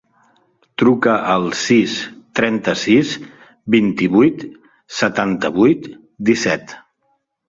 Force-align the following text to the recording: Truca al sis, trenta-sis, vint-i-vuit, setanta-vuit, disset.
Truca 0.81 1.11
al 1.33 1.43
sis, 1.63 1.91
trenta-sis, 2.39 3.11
vint-i-vuit, 3.75 4.41
setanta-vuit, 5.01 5.87
disset. 6.31 6.75